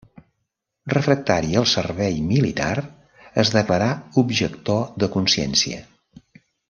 [0.93, 2.71] Refractari al servei militar,
[3.45, 3.91] es declarà
[4.23, 5.85] objector de consciència.